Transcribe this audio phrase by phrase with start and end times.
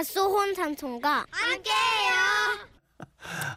[0.00, 2.14] 갓소혼 삼촌과 함께해요.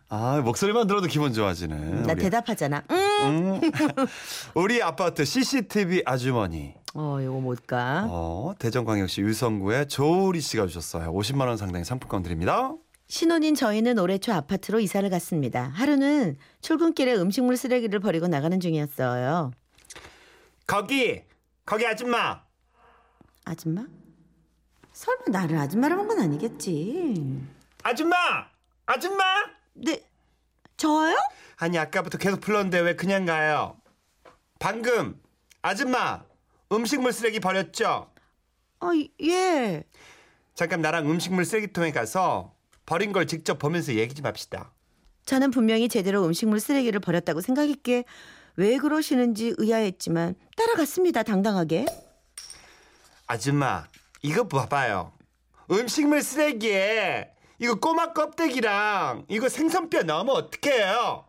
[0.10, 2.02] 아 목소리만 들어도 기분 좋아지네.
[2.02, 2.22] 나 우리.
[2.22, 2.84] 대답하잖아.
[2.92, 2.98] 응.
[2.98, 3.62] 음.
[4.54, 6.74] 우리 아파트 CCTV 아주머니.
[6.96, 8.08] 어, 이거 뭘까?
[8.10, 11.14] 어, 대전광역시 유성구의 조우리 씨가 주셨어요.
[11.14, 12.74] 50만 원 상당의 상품권 드립니다.
[13.08, 15.70] 신혼인 저희는 올해 초 아파트로 이사를 갔습니다.
[15.74, 19.52] 하루는 출근길에 음식물 쓰레기를 버리고 나가는 중이었어요.
[20.68, 21.22] 거기
[21.66, 22.42] 거기 아줌마.
[23.46, 23.86] 아줌마?
[25.04, 27.42] 설마 나를 아줌마라고 한건 아니겠지.
[27.84, 28.16] 아줌마
[28.86, 29.24] 아줌마.
[29.74, 30.02] 네,
[30.78, 31.14] 저요?
[31.58, 33.76] 아니 아까부터 계속 불렀는데 왜 그냥 가요?
[34.60, 35.22] 방금
[35.62, 36.24] 아줌마
[36.72, 38.10] 음식물 쓰레기 버렸죠?
[38.80, 39.84] 아, 예.
[40.56, 42.54] 잠깐 나랑 음식물 쓰레기통에 가서
[42.86, 44.72] 버린 걸 직접 보면서 얘기 좀 합시다.
[45.26, 48.06] 저는 분명히 제대로 음식물 쓰레기를 버렸다고 생각했기에
[48.56, 51.24] 왜 그러시는지 의아했지만 따라갔습니다.
[51.24, 51.88] 당당하게.
[53.28, 53.86] 아줌마
[54.24, 55.12] 이거 봐봐요.
[55.70, 61.26] 음식물 쓰레기에 이거 꼬막 껍데기랑 이거 생선뼈 넣으면 어떡해요?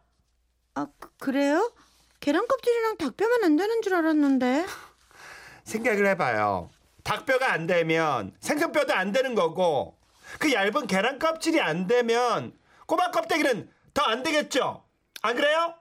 [0.74, 1.72] 아, 그- 그래요?
[2.20, 4.64] 계란 껍질이랑 닭뼈만 안 되는 줄 알았는데.
[5.64, 6.70] 생각을 해봐요.
[7.02, 9.98] 닭뼈가 안 되면 생선뼈도 안 되는 거고
[10.38, 14.84] 그 얇은 계란 껍질이 안 되면 꼬막 껍데기는 더 안 되겠죠?
[15.22, 15.74] 안 그래요?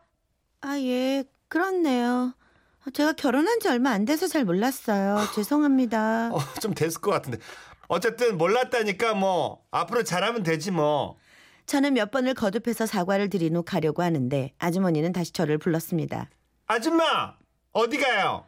[0.62, 1.24] 아, 예.
[1.48, 2.34] 그렇네요.
[2.92, 5.20] 제가 결혼한 지 얼마 안 돼서 잘 몰랐어요.
[5.36, 6.32] 죄송합니다.
[6.34, 7.38] 어, 좀 됐을 것 같은데.
[7.88, 11.18] 어쨌든 몰랐다니까 뭐 앞으로 잘하면 되지 뭐.
[11.66, 16.30] 저는 몇 번을 거듭해서 사과를 드린 후 가려고 하는데 아주머니는 다시 저를 불렀습니다.
[16.68, 17.36] 아줌마
[17.72, 18.46] 어디 가요?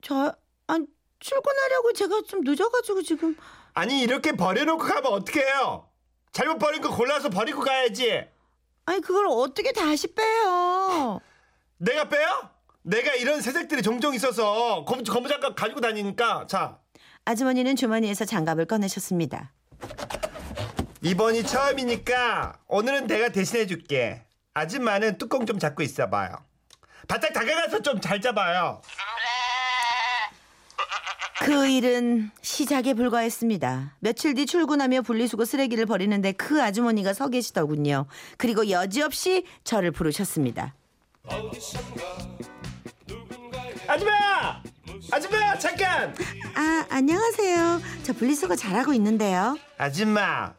[0.00, 0.34] 저,
[0.68, 0.78] 아,
[1.18, 3.36] 출근하려고 제가 좀 늦어가지고 지금.
[3.74, 5.88] 아니 이렇게 버려놓고 가면 어떡해요?
[6.32, 8.24] 잘못 버린 거 골라서 버리고 가야지.
[8.86, 11.20] 아니, 그걸 어떻게 다시 빼요?
[11.76, 12.50] 내가 빼요?
[12.82, 16.78] 내가 이런 새색들이 종종 있어서 고무, 고무장갑 가지고 다니니까 자
[17.24, 19.52] 아주머니는 주머니에서 장갑을 꺼내셨습니다.
[21.02, 24.24] 이번이 처음이니까 오늘은 내가 대신해 줄게.
[24.54, 26.30] 아줌마는 뚜껑 좀 잡고 있어봐요.
[27.06, 28.80] 바짝 다가가서 좀 잘 잡아요.
[31.40, 33.94] 그 일은 시작에 불과했습니다.
[34.00, 38.06] 며칠 뒤 출근하며 분리수거 쓰레기를 버리는데 그 아주머니가 서 계시더군요.
[38.36, 40.74] 그리고 여지없이 저를 부르셨습니다.
[43.88, 44.62] 아줌마!
[45.10, 46.14] 아줌마 잠깐!
[46.54, 47.80] 아, 안녕하세요.
[48.02, 49.56] 저 분리수거 잘하고 있는데요.
[49.78, 50.52] 아줌마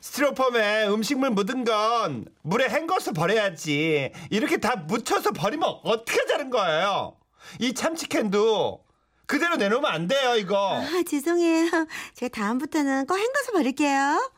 [0.00, 7.16] 스티로폼에 음식물 묻은 건 물에 헹궈서 버려야지 이렇게 다 묻혀서 버리면 어떻게 하자는 거예요
[7.58, 8.84] 이 참치캔도
[9.26, 11.70] 그대로 내놓으면 안 돼요 이거 아, 죄송해요.
[12.14, 14.30] 제가 다음부터는 꼭 헹궈서 버릴게요.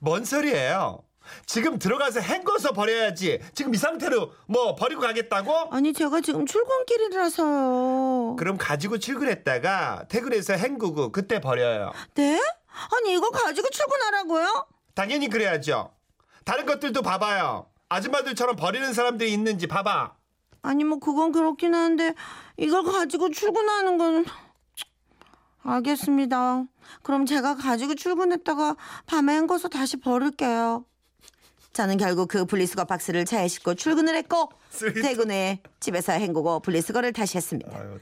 [0.00, 1.04] 뭔 소리예요
[1.46, 5.68] 지금 들어가서 헹궈서 버려야지 지금 이 상태로 뭐 버리고 가겠다고?
[5.70, 8.36] 아니, 제가 지금 출근길이라서요.
[8.36, 12.40] 그럼 가지고 출근했다가 퇴근해서 헹구고 그때 버려요 네?
[12.96, 14.66] 아니, 이거 가지고 출근하라고요?
[14.94, 15.90] 당연히 그래야죠
[16.44, 20.14] 다른 것들도 봐봐요 아줌마들처럼 버리는 사람들이 있는지 봐봐
[20.64, 22.14] 아니, 뭐, 그건 그렇긴 한데,
[22.56, 24.24] 이걸 가지고 출근하는 건.
[25.64, 26.64] 알겠습니다.
[27.02, 30.84] 그럼 제가 가지고 출근했다가 밤에 헹궈서 다시 버릴게요.
[31.72, 34.50] 저는 결국 그 분리수거 박스를 차에 싣고 출근을 했고.
[35.02, 37.70] 퇴근 후에 집에서 헹구고 분리수거를 다시 했습니다.
[37.76, 37.98] 아유.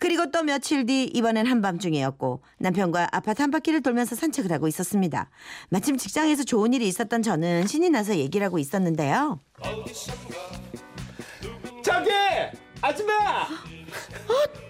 [0.00, 5.28] 그리고 또 며칠 뒤 이번엔 한밤중이었고 남편과 아파트 한 바퀴를 돌면서 산책을 하고 있었습니다.
[5.70, 9.40] 마침 직장에서 좋은 일이 있었던 저는 신이 나서 얘기를 하고 있었는데요.
[11.82, 12.10] 저기
[12.80, 13.48] 아줌마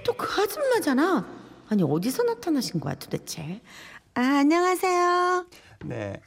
[0.04, 1.26] 또그 아줌마잖아.
[1.68, 3.60] 아니 어디서 나타나신 거야 도대체?
[4.14, 5.46] 아, 안녕하세요.
[5.84, 6.18] 네.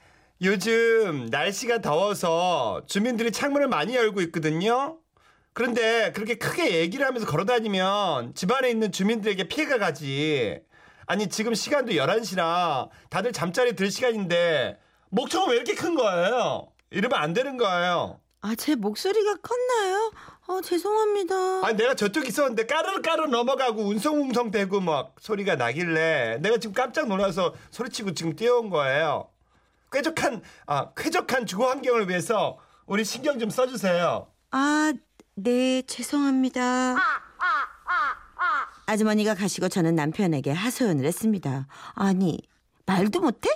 [0.44, 4.98] 요즘 날씨가 더워서 주민들이 창문을 많이 열고 있거든요.
[5.54, 10.60] 그런데 그렇게 크게 얘기를 하면서 걸어 다니면 집안에 있는 주민들에게 피해가 가지.
[11.06, 16.70] 아니, 지금 시간도 11시라 다들 잠자리 들 시간인데 목청은 왜 이렇게 큰 거예요?
[16.90, 18.20] 이러면 안 되는 거예요.
[18.44, 20.12] 아 제 목소리가 컸나요?
[20.48, 21.68] 아 죄송합니다.
[21.68, 27.54] 아니, 내가 저쪽 있었는데 까르르까르 넘어가고 운성운성 대고 막 소리가 나길래 내가 지금 깜짝 놀라서
[27.70, 29.28] 소리치고 지금 뛰어온 거예요.
[29.92, 34.28] 쾌적한, 아, 쾌적한 주거 환경을 위해서 우리 신경 좀 써주세요.
[34.52, 34.94] 아,
[35.36, 36.96] 네, 죄송합니다.
[38.88, 41.68] 아주머니가 가시고 저는 남편에게 하소연을 했습니다.
[41.94, 42.40] 아니,
[42.86, 43.50] 말도 못해?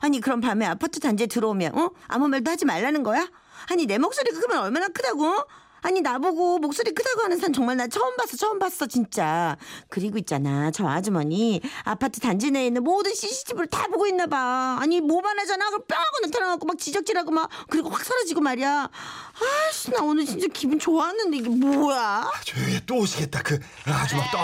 [0.00, 1.90] 아니, 그럼 밤에 아파트 단지에 들어오면, 어?
[2.08, 3.26] 아무 말도 하지 말라는 거야?
[3.70, 5.24] 아니, 내 목소리가 그러면 얼마나 크다고?
[5.84, 9.58] 아니, 나보고 목소리 크다고 하는 사람 정말 나 처음 봤어, 처음 봤어, 진짜.
[9.90, 14.78] 그리고 있잖아, 저 아주머니 아파트 단지 내에 있는 모든 CCTV를 다 보고 있나 봐.
[14.80, 15.66] 아니, 뭐만 하잖아.
[15.66, 18.88] 그럼 뿅 하고 나타나갖고 막 지적질하고 막, 그리고 확 사라지고 말이야.
[19.68, 22.30] 아씨, 나 오늘 진짜 기분 좋았는데 이게 뭐야?
[22.46, 23.42] 조용히 해, 또 오시겠다.
[23.42, 24.38] 그 아줌마 또.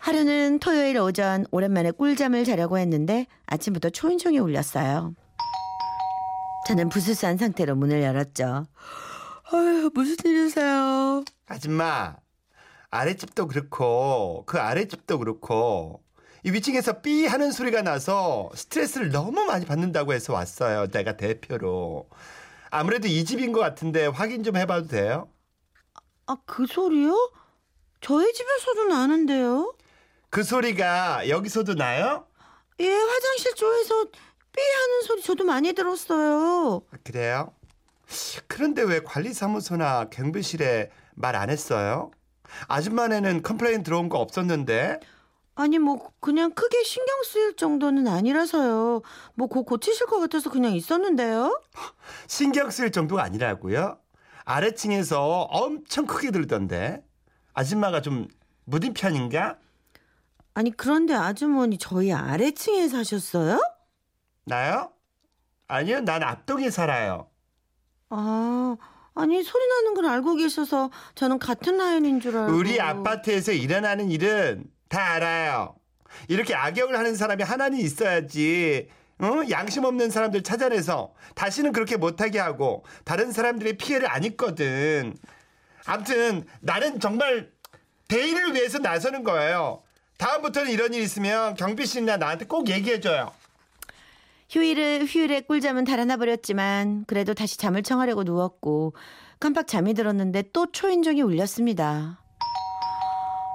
[0.00, 5.14] 하루는 토요일 오전 오랜만에 꿀잠을 자려고 했는데 아침부터 초인종이 울렸어요.
[6.66, 8.66] 저는 부스스한 상태로 문을 열었죠.
[9.52, 11.24] 아유, 무슨 일이세요?
[11.46, 12.16] 아줌마
[12.90, 16.02] 아랫집도 그렇고 그 아랫집도 그렇고
[16.44, 20.88] 이 위층에서 삐 하는 소리가 나서 스트레스를 너무 많이 받는다고 해서 왔어요.
[20.88, 22.08] 내가 대표로.
[22.70, 25.28] 아무래도 이 집인 것 같은데 확인 좀 해봐도 돼요?
[26.26, 27.14] 아, 그 소리요?
[28.00, 29.74] 저희 집에서도 나는데요.
[30.30, 32.26] 그 소리가 여기서도 나요?
[32.80, 36.82] 예, 화장실 쪽에서 삐 하는 소리 저도 많이 들었어요.
[36.90, 37.54] 아, 그래요?
[38.48, 42.10] 그런데 왜 관리사무소나 경비실에 말 안 했어요?
[42.68, 45.00] 아줌마네는 complain 들어온 거 없었는데
[45.54, 49.02] 아니 뭐 그냥 크게 신경 쓰일 정도는 아니라서요.
[49.34, 51.60] 뭐 곧 고치실 것 같아서 그냥 있었는데요.
[52.26, 53.98] 신경 쓸 정도가 아니라고요?
[54.44, 57.02] 아래층에서 엄청 크게 들던데
[57.54, 58.28] 아줌마가 좀
[58.64, 59.58] 무딘 편인가?
[60.54, 63.58] 아니 그런데 아주머니 저희 아래층에 사셨어요?
[64.44, 64.90] 나요?
[65.68, 67.28] 아니요, 난 앞동에 살아요.
[68.14, 68.76] 아
[69.14, 72.54] 아니 소리 나는 걸 알고 계셔서 저는 같은 라인인 줄 알고.
[72.54, 75.74] 우리 아파트에서 일어나는 일은 다 알아요.
[76.28, 78.88] 이렇게 악역을 하는 사람이 하나는 있어야지.
[79.18, 79.42] 어?
[79.50, 85.16] 양심 없는 사람들 찾아내서 다시는 그렇게 못하게 하고 다른 사람들의 피해를 안 입거든.
[85.86, 87.50] 아무튼 나는 정말
[88.08, 89.82] 대의를 위해서 나서는 거예요.
[90.18, 93.32] 다음부터는 이런 일 있으면 경비실이나 나한테 꼭 얘기해줘요.
[94.52, 98.94] 휴일을 휴일에 꿀잠은 달아나 버렸지만 그래도 다시 잠을 청하려고 누웠고
[99.40, 102.22] 깜빡 잠이 들었는데 또 초인종이 울렸습니다.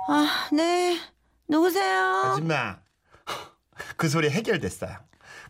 [0.09, 0.97] 아, 네.
[1.47, 2.33] 누구세요?
[2.33, 2.79] 아줌마,
[3.95, 4.97] 그 소리 해결됐어요.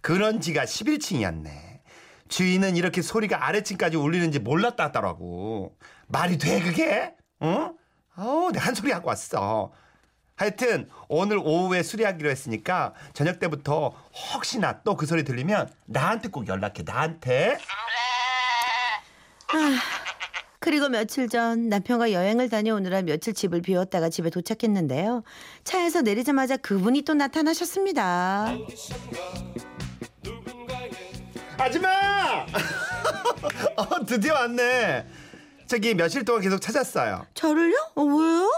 [0.02, 1.80] 그런 지가 11층이었네.
[2.28, 5.78] 주인은 이렇게 소리가 아래층까지 울리는지 몰랐다 하더라고.
[6.08, 7.16] 말이 돼, 그게?
[7.40, 7.72] 어?
[8.18, 9.72] 어, 내가 한 소리 하고 왔어.
[10.48, 13.92] 하여튼, 오늘 오후에 수리하기로 했으니까, 저녁 때부터
[14.34, 17.58] 혹시나 또 그 소리 들리면, 나한테 꼭 연락해, 나한테.
[20.60, 25.24] 그리고 며칠 전 남편과 여행을 다녀오느라 며칠 집을 비웠다가 집에 도착했는데요.
[25.64, 28.54] 차에서 내리자마자 그분이 또 나타나셨습니다.
[31.58, 32.46] 아줌마!
[33.78, 35.08] 어, 드디어 왔네.
[35.68, 37.26] 저기 며칠 동안 계속 찾았어요.
[37.34, 37.76] 저를요?
[37.96, 38.52] 어, 왜요?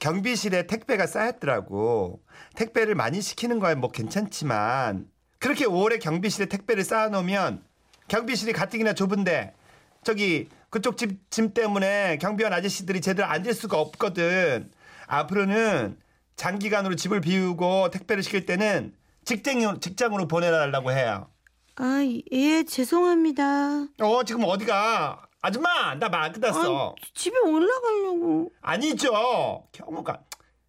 [0.00, 2.20] 경비실에 택배가 쌓였더라고.
[2.56, 5.06] 택배를 많이 시키는 거야 뭐 괜찮지만
[5.38, 7.62] 그렇게 오래 경비실에 택배를 쌓아놓으면
[8.08, 9.54] 경비실이 가뜩이나 좁은데
[10.02, 14.70] 저기 그쪽 집 짐 때문에 경비원 아저씨들이 제대로 앉을 수가 없거든.
[15.06, 15.96] 앞으로는
[16.36, 18.94] 장기간으로 집을 비우고 택배를 시킬 때는
[19.24, 21.28] 직장, 직장으로 보내달라고 해요.
[21.76, 23.86] 아, 예, 죄송합니다.
[24.00, 25.22] 어 지금 어디가?
[25.50, 26.90] 아줌마 나말 끝났어.
[26.90, 28.50] 아, 집에 올라가려고.
[28.60, 29.66] 아니죠.
[29.72, 30.20] 경호가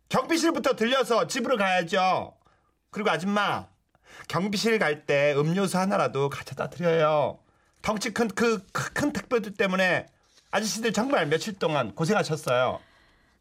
[0.10, 2.34] 경비실부터 들려서 집으로 가야죠.
[2.90, 3.68] 그리고 아줌마
[4.28, 7.40] 경비실 갈 때 음료수 하나라도 가져다 드려요.
[7.82, 8.60] 덩치 큰 그
[8.94, 10.06] 큰 택배들 때문에
[10.52, 12.80] 아저씨들 정말 며칠 동안 고생하셨어요.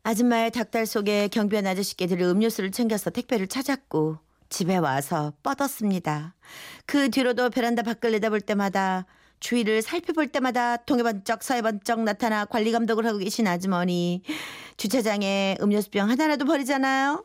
[0.02, 4.18] 아줌마의 닭달 속에 경비원 아저씨께 드릴 음료수를 챙겨서 택배를 찾았고
[4.48, 6.34] 집에 와서 뻗었습니다.
[6.86, 9.06] 그 뒤로도 베란다 밖을 내다볼 때마다
[9.40, 14.22] 주위를 살펴볼 때마다 통에 번쩍 서에 번쩍 나타나 관리 감독을 하고 계신 아주머니
[14.76, 17.24] 주차장에 음료수병 하나라도 버리잖아요.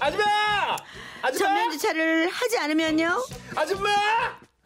[0.00, 0.76] 아줌마!
[1.38, 3.24] 전면 주차를 하지 않으면요.
[3.56, 3.90] 아줌마!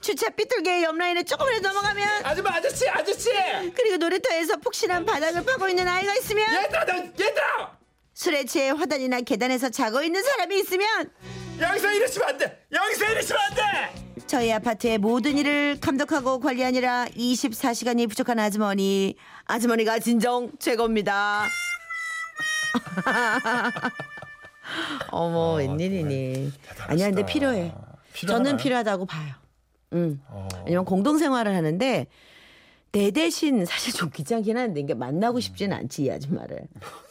[0.00, 3.30] 주차 삐뚤게 옆라인에 조금이라도 넘어가면 아줌마 아저씨 아저씨!
[3.74, 7.78] 그리고 놀이터에서 푹신한 바닥을 파고 있는 아이가 있으면 얘들아 너, 얘들아!
[8.14, 11.10] 술에 취해 화단이나 계단에서 자고 있는 사람이 있으면
[11.60, 12.64] 여기서 이러시면 안 돼!
[12.72, 13.62] 여기서 이러시면 안 돼!
[14.26, 19.16] 저희 아파트의 모든 일을 감독하고 관리하느라 24시간이 부족한 아주머니.
[19.46, 21.46] 아주머니가 진정 최고입니다.
[25.10, 26.52] 어머, 웬일이니.
[26.88, 27.72] 아니야, 근데 필요해.
[28.26, 29.34] 저는 필요하다고 봐요.
[29.94, 30.20] 응.
[30.66, 32.06] 왜냐면 공동생활을 하는데
[32.98, 36.62] 내 대신 사실 좀 귀찮긴 한데 이게 만나고 싶지는 않지 이 아줌마를.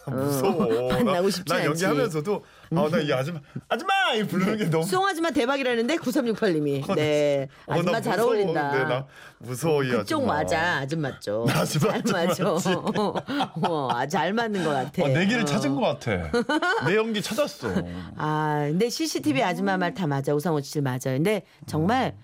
[0.05, 0.67] 무서워.
[0.91, 1.65] 만나고 싶지 않지.
[1.67, 3.39] 연기하면서도 아 나 이 아줌마
[3.69, 6.95] 아줌마 이 부르는 게 너무 수홍 아줌마 대박이라는데 9368님이.
[6.95, 7.47] 네.
[7.67, 8.19] 어, 나 아줌마 잘.
[8.19, 8.71] 어울린다.
[8.71, 9.05] 네, 나
[9.39, 10.33] 무서워 이 그쪽 아줌마.
[10.33, 11.49] 맞아 아줌마 쪽.
[11.49, 12.43] 아줌마, 잘 맞아.
[13.67, 15.03] 어, 아, 잘 맞는 것 같아.
[15.03, 15.45] 어, 내 길을 어.
[15.45, 16.31] 찾은 것 같아.
[16.85, 17.69] 내 연기 찾았어.
[18.17, 20.99] 아 근데 CCTV 아줌마 말 다 맞아 우상호 씨 맞아요.
[21.05, 22.15] 근데 정말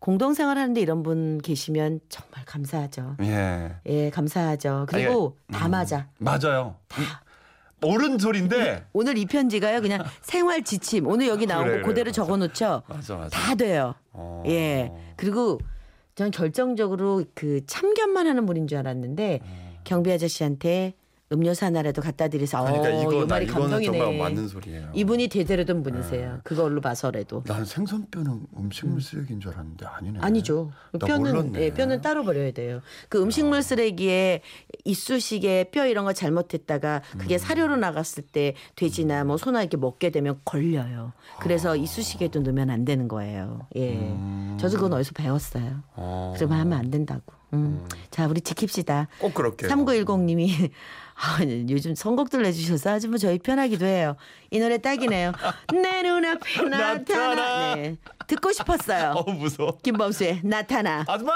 [0.00, 3.16] 공동생활 하는데 이런 분 계시면 정말 감사하죠.
[3.22, 3.76] 예.
[3.86, 4.86] 예 감사하죠.
[4.88, 6.08] 그리고 다 맞아.
[6.18, 6.76] 맞아요.
[7.82, 12.08] 옳은 소리인데 오늘 이 편지가요 그냥 생활 지침 오늘 여기 나온 그래, 거 그래, 그대로
[12.08, 12.22] 맞아.
[12.22, 12.82] 적어 놓죠.
[12.86, 13.28] 맞아 맞아.
[13.28, 13.94] 다 돼요.
[14.12, 14.42] 어.
[14.46, 14.90] 예.
[15.16, 15.58] 그리고
[16.14, 19.70] 전 결정적으로 그 참견만 하는 분인 줄 알았는데 음.
[19.84, 20.94] 경비 아저씨한테
[21.32, 23.98] 음료수 하나라도 갖다 드려서 그러니까 어, 이거 이 나 말이 이거는 감동이네.
[23.98, 24.90] 정말 맞는 소리예요.
[24.94, 26.40] 이분이 대대로든 분이세요.
[26.42, 27.44] 그걸로 봐서라도.
[27.44, 30.18] 난 생선뼈는 음식물 쓰레기인 줄 알았는데 아니네.
[30.20, 30.72] 아니죠.
[30.92, 31.60] 나 뼈는 몰랐네.
[31.62, 32.80] 예, 뼈는 따로 버려야 돼요.
[33.08, 34.42] 그 음식물 쓰레기에
[34.84, 37.38] 이쑤시개, 뼈 이런 거 잘못했다가 그게 음.
[37.38, 41.12] 사료로 나갔을 때 돼지나 뭐 소나 이렇게 먹게 되면 걸려요.
[41.40, 41.76] 그래서 아.
[41.76, 43.66] 이쑤시개도 넣으면 안 되는 거예요.
[43.76, 44.16] 예.
[44.58, 45.64] 저도 그건 어디서 배웠어요.
[45.64, 45.82] 음.
[45.94, 46.34] 어.
[46.36, 47.22] 그러면 하면 안 된다고.
[47.52, 47.86] 음.
[48.10, 49.06] 자, 우리 지킵시다.
[49.18, 49.66] 꼭 그렇게.
[49.66, 50.70] 3910님이
[51.22, 51.38] 아,
[51.68, 54.16] 요즘 선곡들 내주셔서 아주 뭐 저희 편하기도 해요.
[54.50, 55.32] 이 노래 딱이네요.
[55.72, 56.94] 내 눈앞에 나타나.
[56.94, 57.74] 나타나.
[57.74, 57.96] 네.
[58.26, 59.14] 듣고 싶었어요.
[59.26, 59.76] 어우 무서워.
[59.82, 61.04] 김범수의 나타나.
[61.06, 61.32] 아줌마.